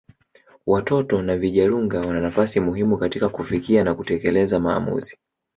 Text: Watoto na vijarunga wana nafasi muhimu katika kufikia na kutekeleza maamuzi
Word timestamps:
Watoto 0.65 1.21
na 1.21 1.37
vijarunga 1.37 1.99
wana 2.01 2.21
nafasi 2.21 2.59
muhimu 2.59 2.97
katika 2.97 3.29
kufikia 3.29 3.83
na 3.83 3.95
kutekeleza 3.95 4.59
maamuzi 4.59 5.17